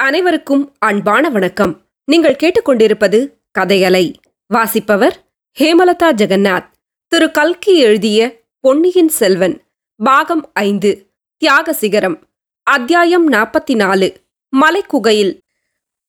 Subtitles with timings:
[0.00, 1.82] அனைவருக்கும் அன்பான வணக்கம்.
[2.04, 4.12] நீங்கள் கேட்டுக்கொண்டிருப்பது கதையலை.
[4.46, 5.28] வாசிப்பவர்
[5.60, 6.66] ஹேமலதா ஜெகநாத்.
[7.08, 9.62] திரு கல்கி எழுதிய பொன்னியின் செல்வன்
[9.96, 12.18] பாகம் ஐந்து தியாக சிகரம்
[12.62, 14.12] அத்தியாயம் நாற்பத்தி நாலு
[14.60, 15.38] மலைக்குகையில்.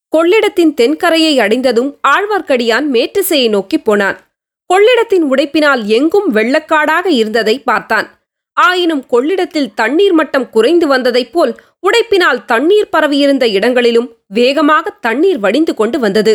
[0.07, 4.19] கொள்ளிடத்தின் தென்கரையை அடைந்ததும் ஆழ்வார்க்கடியான் மேற்றிசையை நோக்கிப் போனான்.
[4.65, 8.20] கொள்ளிடத்தின் உடைப்பினால் எங்கும் வெள்ளக்காடாக இருந்ததை பார்த்தான்.
[8.57, 11.54] ஆயினும் கொள்ளிடத்தில் தண்ணீர் மட்டம் குறைந்து வந்ததைப் போல்
[11.88, 16.33] உடைப்பினால் தண்ணீர் பரவியிருந்த இடங்களிலும் வேகமாக தண்ணீர் வடிந்து கொண்டு வந்தது.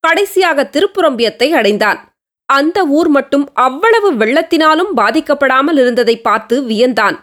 [0.00, 1.98] கடைசியாக திருப்புரம்பியத்தை அடைந்தான்.
[2.48, 7.16] அந்த ஊர் மட்டும் அவ்வளவு வெள்ளத்தினாலும் பாதிக்கப்படாமல் இருந்ததை பார்த்து வியந்தான்.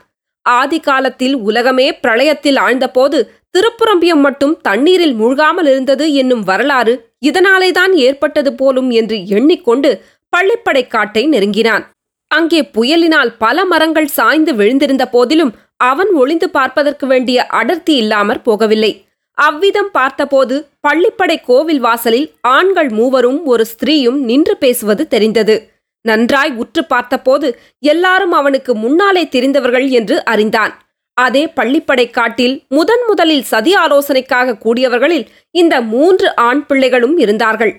[0.45, 3.19] ஆதி காலத்தில் உலகமே பிரளயத்தில் ஆழ்ந்தபோது
[3.57, 6.93] திருப்புரம்பியம் மட்டும் தண்ணீரில் மூழ்காமல் இருந்தது என்னும் வரலாறு
[7.25, 11.85] இதனாலேதான் ஏற்பட்டது போலும் என்று எண்ணிக்கொண்டு பள்ளிப்படை காட்டை நெருங்கினான்.
[12.27, 18.91] அங்கே புயலினால் பல மரங்கள் சாய்ந்து விழுந்திருந்த போதிலும் அவன் ஒளிந்து பார்ப்பதற்கு வேண்டிய அடர்த்தி இல்லாமற் போகவில்லை.
[19.37, 20.55] அவ்விதம் பார்த்தபோது
[20.87, 25.55] பள்ளிப்படை கோவில் வாசலில் ஆண்கள் மூவரும் ஒரு ஸ்திரீயும் நின்று பேசுவது தெரிந்தது.
[26.01, 27.47] நன்றாய் உற்று பார்த்தபோது
[27.79, 30.73] எல்லாரும் அவனுக்கு முன்னாலே தெரிந்தவர்கள் என்று அறிந்தான்.
[31.17, 37.73] அதே பள்ளிப்படை காட்டில் முதன் முதலில் சதி ஆலோசனைக்காக கூடியவர்களில் இந்த மூன்று ஆண் பிள்ளைகளும் இருந்தார்கள்.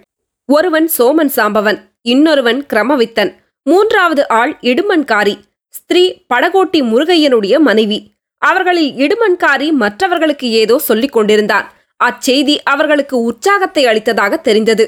[0.48, 3.32] ஒருவன் சோமன் சாம்பவன் இன்னொருவன் கிரமவித்தன்.
[3.66, 5.34] மூன்றாவது ஆள் இடுமன்காரி
[5.74, 7.98] ஸ்திரீ படகோட்டி முருகையனுடைய மனைவி.
[8.42, 11.66] அவர்களில் இடுமன்காரி மற்றவர்களுக்கு ஏதோ சொல்லிக் கொண்டிருந்தான்
[12.00, 14.84] அச்செய்தி அவர்களுக்கு உற்சாகத்தை அளித்ததாக தெரிந்தது.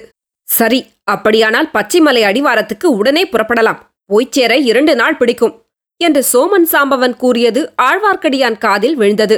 [0.49, 3.81] சரி அப்படியானால் பச்சைமலை அடிவாரத்துக்கு உடனே புறப்படலாம்.
[4.11, 5.55] போய்ச்சேர இரண்டு நாள் பிடிக்கும்
[6.01, 9.37] என்று சோமன் சாம்பவன் கூறியது ஆழ்வார்க்கடியான் காதில் விழுந்தது.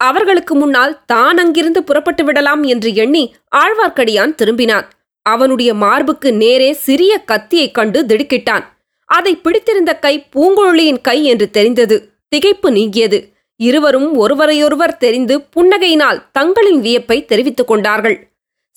[0.00, 3.24] அவர்களுக்கு முன்னால் தான் அங்கிருந்து புறப்பட்டு விடலாம் என்று எண்ணி
[3.56, 4.86] ஆழ்வார்க்கடியான் திரும்பினான்
[5.28, 8.64] அவனுடைய மார்புக்கு நேரே சிறிய கத்தியைக் கண்டு திடுக்கிட்டான்.
[9.04, 12.12] அதை பிடித்திருந்த கை பூங்குழலியின் கை என்று தெரிந்தது.
[12.36, 13.32] திகைப்பு நீங்கியது.
[13.56, 18.28] இருவரும் ஒருவரையொருவர் தெரிந்து புன்னகையினால் தங்களின் வியப்பை தெரிவித்துக் கொண்டார்கள்.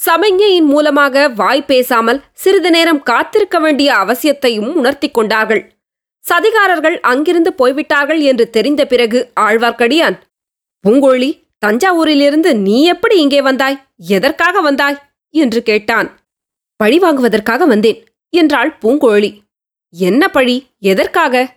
[0.06, 5.72] சமஞ்ஞையின் மூலமாக வாய் பேசாமல் சிறிது நேரம் காத்திருக்க வேண்டிய அவசியத்தையும் உணர்த்திக் கொண்டார்கள்.
[6.23, 10.17] சதிகாரர்கள் அங்கிருந்து போய்விட்டார்கள் என்று தெரிந்த பிறகு ஆழ்வார்க்கடியான்
[10.83, 13.88] பூங்கோழி தஞ்சாவூரிலிருந்து நீ எப்படி இங்கே வந்தாய்?
[13.98, 14.98] எதற்காக வந்தாய்?
[15.30, 16.27] என்று கேட்டான்.
[16.77, 19.42] பழி வாங்குவதற்காக வந்தேன் என்றாள் பூங்கோழி.
[19.92, 20.67] என்ன பழி?
[20.80, 21.55] எதற்காக?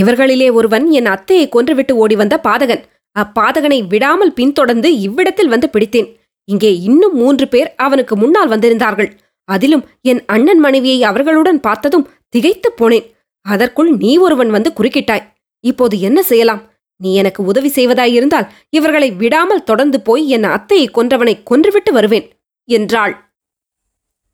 [0.00, 2.82] இவர்களிலே ஒருவன் என் அத்தையை கொன்றுவிட்டு ஓடி வந்த பாதகன்.
[3.16, 6.16] அப்பாதகனை விடாமல் பின்தொடர்ந்து இவ்விடத்தில் வந்து பிடித்தேன்.
[6.44, 9.10] இங்கே இன்னும் மூன்று பேர் அவனுக்கு முன்னால் வந்திருந்தார்கள்.
[9.44, 13.06] அதிலும் என் அண்ணன் மனைவியை அவர்களுடன் பார்த்ததும் திகைத்துப் போனேன்.
[13.40, 15.26] அதற்குள் நீ ஒருவன் வந்து குறுக்கிட்டாய்.
[15.60, 16.62] இப்போது என்ன செய்யலாம்?
[16.96, 22.26] நீ எனக்கு உதவி செய்வதாயிருந்தால் இவர்களை விடாமல் தொடர்ந்து போய் என் அத்தையை கொன்றவனை கொன்றுவிட்டு வருவேன்
[22.64, 23.29] என்றாள்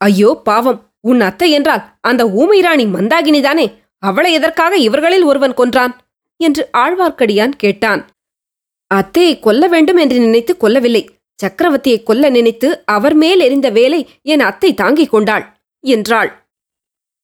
[0.01, 0.81] ஐயோ பாவம்.
[1.01, 3.67] உன் அத்தை என்றால் அந்த ஊமை ராணி மந்தாகினிதானே.
[3.99, 5.93] அவளை எதற்காக இவர்களில் ஒருவன் கொன்றான்?
[6.37, 8.03] என்று ஆழ்வார்க்கடியான் கேட்டான்.
[8.95, 11.03] அத்தையை கொல்ல வேண்டும் என்று நினைத்து கொல்லவில்லை
[11.43, 15.45] சக்கரவர்த்தியை கொல்ல நினைத்து அவர் மேல் எறிந்த வேலை என் அத்தை தாங்கிக் கொண்டாள்
[15.81, 16.31] என்றாள்.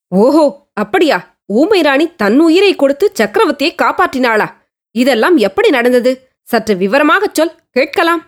[0.09, 1.19] ஓஹோ அப்படியா?
[1.47, 4.47] ஊமை ராணி தன் உயிரை கொடுத்து சக்கரவர்த்தியை காப்பாற்றினாளா?
[4.95, 6.13] இதெல்லாம் எப்படி நடந்தது?
[6.49, 8.23] சற்று விவரமாகச் சொல் கேட்கலாம்.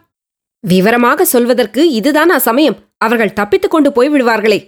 [0.61, 2.76] விவரமாக சொல்வதற்கு இதுதானா சமயம்?
[3.04, 4.59] அவர்கள் தப்பித்துக் கொண்டு போய்விடுவார்களே.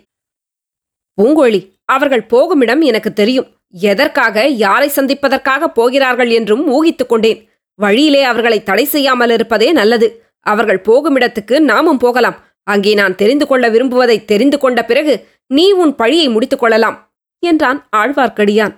[1.18, 1.60] பூங்கோழி
[1.94, 3.50] அவர்கள் போகுமிடம் எனக்கு தெரியும்.
[3.90, 7.40] எதற்காக யாரை சந்திப்பதற்காக போகிறார்கள் என்றும் ஊகித்துக் கொண்டேன்.
[7.78, 10.08] வழியிலே அவர்களை தடை செய்யாமல் இருப்பதே நல்லது.
[10.46, 12.36] அவர்கள் போகுமிடத்துக்கு நாமும் போகலாம்.
[12.66, 15.14] அங்கே நான் தெரிந்து கொள்ள விரும்புவதை தெரிந்து கொண்ட பிறகு
[15.50, 16.96] நீ உன் பழியை முடித்துக் கொள்ளலாம்
[17.42, 18.74] என்றான் ஆழ்வார்க்கடியான்.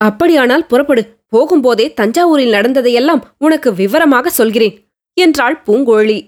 [0.00, 1.02] அப்படியானால் புறப்படு.
[1.32, 4.74] போகும்போதே தஞ்சாவூரில் நடந்ததையெல்லாம் உனக்கு விவரமாக சொல்கிறேன்
[5.16, 6.18] என்றாள் பூங்கோழி.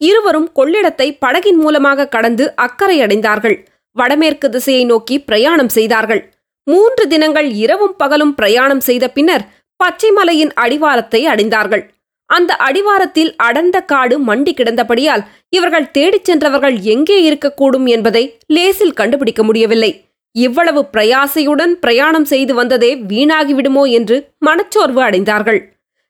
[0.00, 3.56] இருவரும் கொள்ளிடத்தை படகின் மூலமாக கடந்து அக்கறை அடைந்தார்கள்
[3.96, 6.20] வடமேற்கு திசையை நோக்கி பிரயாணம் செய்தார்கள்.
[6.66, 9.46] மூன்று தினங்கள் இரவும் பகலும் பிரயாணம் செய்த பின்னர்
[9.80, 11.82] பச்சைமலையின் அடிவாரத்தை அடைந்தார்கள்.
[12.30, 19.90] அந்த அடிவாரத்தில் அடர்ந்த காடு மண்டி கிடந்தபடியால் இவர்கள் தேடிச் சென்றவர்கள் எங்கே இருக்கக்கூடும் என்பதை லேசில் கண்டுபிடிக்க முடியவில்லை.
[20.36, 25.60] இவ்வளவு பிரயாசையுடன் பிரயாணம் செய்து வந்ததே வீணாகிவிடுமோ என்று மனச்சோர்வு அடைந்தார்கள்.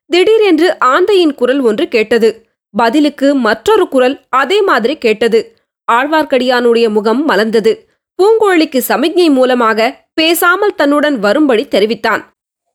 [0.09, 2.29] திடீரென்று ஆந்தையின் குரல் ஒன்று கேட்டது.
[2.73, 5.39] பதிலுக்கு மற்றொரு குரல் அதே மாதிரி கேட்டது.
[5.91, 7.71] ஆழ்வார்க்கடியானுடைய முகம் மலர்ந்தது.
[8.19, 12.21] பூங்கோழிக்கு சமிக்ஞை மூலமாக பேசாமல் தன்னுடன் வரும்படி தெரிவித்தான்.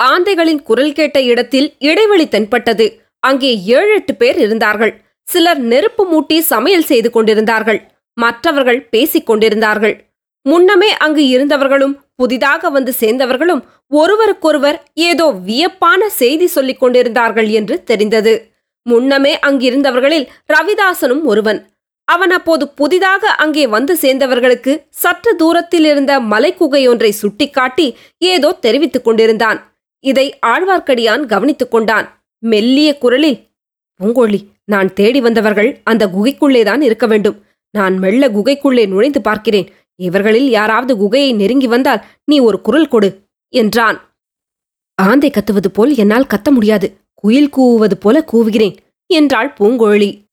[0.03, 2.87] ஆந்தைகளின் குரல் கேட்ட இடத்தில் இடைவெளி தென்பட்டது.
[3.19, 4.93] அங்கே ஏழு எட்டு பேர் இருந்தார்கள்.
[5.23, 7.81] சிலர் நெருப்பு மூட்டி சமையல் செய்து கொண்டிருந்தார்கள்.
[8.13, 9.95] மற்றவர்கள் பேசிக் கொண்டிருந்தார்கள்.
[10.43, 18.35] முன்னமே அங்கு இருந்தவர்களும் புதிதாக வந்து சேர்ந்தவர்களும் ஒருவருக்கொருவர் ஏதோ வியப்பான செய்தி சொல்லிக் கொண்டிருந்தார்கள் என்று தெரிந்தது.
[18.87, 21.61] முன்னமே அங்கிருந்தவர்களில் ரவிதாசனும் ஒருவன்.
[22.09, 24.73] அவன் அப்போது புதிதாக அங்கே வந்து சேர்ந்தவர்களுக்கு
[25.03, 27.87] சற்று தூரத்தில் இருந்த மலைக்குகையொன்றை சுட்டிக்காட்டி
[28.33, 29.59] ஏதோ தெரிவித்துக் கொண்டிருந்தான்.
[30.05, 32.07] இதை ஆழ்வார்க்கடியான் கவனித்துக் கொண்டான்.
[32.43, 33.39] மெல்லிய குரலில்
[34.01, 37.37] பூங்கோழி நான் தேடி வந்தவர்கள் அந்த குகைக்குள்ளே தான் இருக்க வேண்டும்.
[37.75, 39.69] நான் மெல்ல குகைக்குள்ளே நுழைந்து பார்க்கிறேன்.
[40.01, 43.09] இவர்களில் யாராவது குகையை நெருங்கி வந்தால் நீ ஒரு குரல் கொடு
[43.55, 43.99] என்றான்.
[44.99, 46.89] ஆந்தை கத்துவது போல் என்னால் கத்த முடியாது.
[47.23, 48.77] குயில் கூவுவது போல கூவுகிறேன்
[49.07, 50.25] என்றாள் பூங்கோழி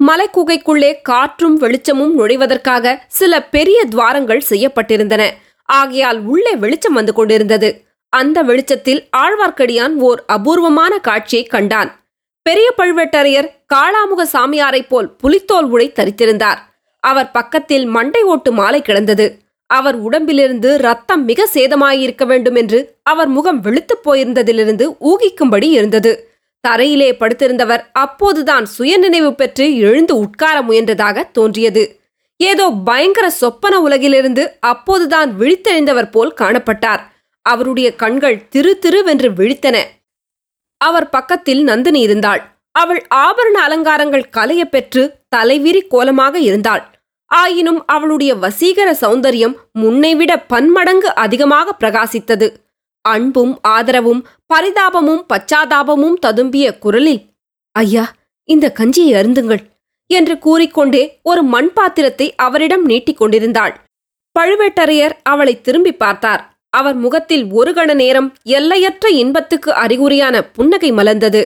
[0.00, 5.30] மலைக்குகைக்குள்ளே காற்றும் வெளிச்சமும் நுழைவதற்காக சில பெரிய துவாரங்கள் செய்யப்பட்டிருந்தன.
[5.64, 7.84] ஆகையால் உள்ளே வெளிச்சம் வந்து கொண்டிருந்தது.
[8.08, 11.90] அந்த வெளிச்சத்தில் ஆழ்வார்க்கடியான் ஓர் அபூர்வமான காட்சியை கண்டான்.
[12.42, 16.58] பெரிய பழுவேட்டரையர் காளாமுக சாமியாரைப் போல் புலித்தோல் உடை தரித்திருந்தார்.
[17.00, 19.43] அவர் பக்கத்தில் மண்டை ஓட்டு மாலை கிடந்தது.
[19.66, 26.30] அவர் உடம்பிலிருந்து ரத்தம் மிக சேதமாயிருக்க வேண்டும் என்று அவர் முகம் வெளுத்துப் போயிருந்ததிலிருந்து ஊகிக்கும்படி இருந்தது.
[26.68, 32.00] தரையிலே படுத்திருந்தவர் அப்போதுதான் சுயநினைவு பெற்று எழுந்து உட்கார முயன்றதாக தோன்றியது.
[32.36, 37.00] ஏதோ பயங்கர சொப்பன உலகிலிருந்து அப்போதுதான் விழித்தெழுந்தவர் போல் காணப்பட்டார்.
[37.42, 39.82] அவருடைய கண்கள் திரு திருவென்று விழித்தன.
[40.76, 42.42] அவர் பக்கத்தில் நந்தினி இருந்தாள்.
[42.72, 46.93] அவள் ஆபரண அலங்காரங்கள் கலைய பெற்று தலைவிரி கோலமாக இருந்தாள்.
[47.34, 52.48] ஆயினும் அவளுடைய வசீகர சௌந்தரியம் முன்னைவிட பன்மடங்கு அதிகமாக பிரகாசித்தது.
[53.04, 54.20] அன்பும் ஆதரவும்
[54.52, 57.22] பரிதாபமும் பச்சாதாபமும் ததும்பிய குரலில்
[57.76, 58.04] ஐயா
[58.48, 59.62] இந்த கஞ்சியை அருந்துங்கள்
[60.10, 63.74] என்று கூறிக்கொண்டே ஒரு மண் பாத்திரத்தை அவரிடம் நீட்டிக் கொண்டிருந்தாள்.
[64.36, 66.42] பழுவேட்டரையர் அவளை திரும்பி பார்த்தார்.
[66.72, 68.28] அவர் முகத்தில் ஒரு கண நேரம்
[68.58, 71.40] எல்லையற்ற இன்பத்துக்கு அறிகுறியான புன்னகை மலர்ந்தது.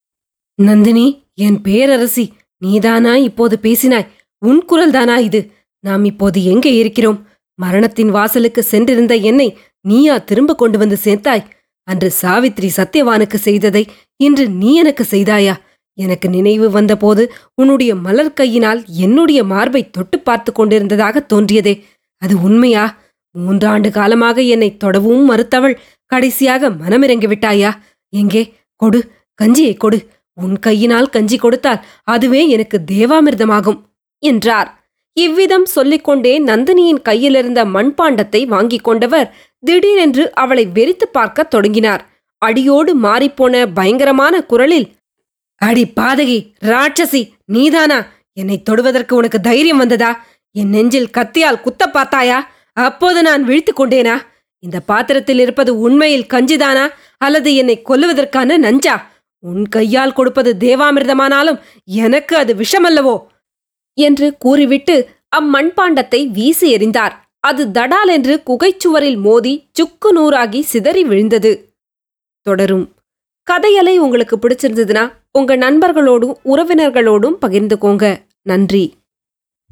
[0.58, 2.24] நந்தினி என் பேரரசி
[2.62, 4.08] நீதானா இப்போது பேசினாய்?
[4.42, 5.40] உன் குரல்தானா இது?
[5.80, 7.26] நாம் இப்போது எங்கே இருக்கிறோம்?
[7.54, 11.44] மரணத்தின் வாசலுக்கு சென்றிருந்த என்னை நீயா திரும்ப கொண்டு வந்து சேர்த்தாய்?
[11.82, 13.86] அன்று சாவித்ரி சத்யவானுக்கு செய்ததை
[14.16, 15.54] இன்று நீ எனக்கு செய்தாயா?
[15.94, 21.84] எனக்கு நினைவு வந்தபோது உன்னுடைய மலர் கையினால் என்னுடைய மார்பை தொட்டு பார்த்து கொண்டிருந்ததாக தோன்றியதே.
[22.18, 22.98] அது உண்மையா?
[23.38, 27.70] மூன்றாண்டு காலமாக என்னை தொடவும் மறுத்தவள் கடைசியாக மனமிறங்கி விட்டாயா?
[28.08, 28.54] எங்கே?
[28.74, 29.10] கொடு
[29.42, 30.08] கஞ்சியை கொடு.
[30.34, 33.80] உன் கையினால் கஞ்சி கொடுத்தால் அதுவே எனக்கு தேவாமிர்தமாகும்
[34.18, 34.77] என்றார்.
[35.18, 42.08] இவ்விதம் சொல்லிக்கொண்டே நந்தினியின் கையிலிருந்த மண்பாண்டத்தை வாங்கிக் கொண்டவர் திடீரென்று அவளை வெறித்துப் பார்க்கத் தொடங்கினார்.
[42.38, 44.88] அடியோடு மாறிப்போன பயங்கரமான குரலில்
[45.56, 48.06] அடி பாதகி ராட்சசி நீதானா?
[48.32, 50.24] என்னை தொடுவதற்கு உனக்கு தைரியம் வந்ததா?
[50.52, 52.50] என் நெஞ்சில் கத்தியால் குத்த பார்த்தாயா?
[52.72, 54.20] அப்போது நான் விழித்துக் கொண்டேனா?
[54.58, 56.88] இந்த பாத்திரத்தில் இருப்பது உண்மையில் கஞ்சிதானா?
[57.18, 59.02] அல்லது என்னை கொல்லுவதற்கான நஞ்சா?
[59.38, 63.18] உன் கையால் கொடுப்பது தேவாமிர்தமானாலும் எனக்கு அது விஷமல்லவோ?
[63.98, 64.96] என்று கூறிவிட்டு
[65.36, 67.14] அம்மண்பாண்டத்தை வீசி எறிந்தார்.
[67.40, 71.52] அது தடால் என்று குகைச்சுவரில் மோதி சுக்கு நூறாகி சிதறி விழுந்தது.
[72.46, 72.86] தொடரும்.
[73.48, 78.06] கதையலை உங்களுக்கு பிடிச்சிருந்ததுன்னா உங்க நண்பர்களோடும் உறவினர்களோடும் பகிர்ந்துக்கோங்க.
[78.42, 78.84] நன்றி.